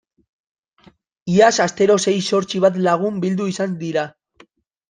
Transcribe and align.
Iaz 1.33 1.51
astero 1.67 1.99
sei 2.05 2.15
zortzi 2.31 2.65
bat 2.65 2.83
lagun 2.89 3.23
bildu 3.27 3.51
izan 3.55 3.77
dira. 3.85 4.11